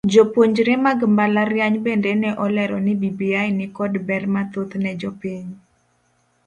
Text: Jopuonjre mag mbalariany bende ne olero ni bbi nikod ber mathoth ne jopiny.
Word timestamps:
Jopuonjre 0.13 0.73
mag 0.85 0.99
mbalariany 1.11 1.77
bende 1.85 2.11
ne 2.21 2.29
olero 2.45 2.77
ni 2.85 2.93
bbi 2.99 3.29
nikod 3.57 3.93
ber 4.07 4.23
mathoth 4.33 4.73
ne 4.83 4.91
jopiny. 5.01 5.45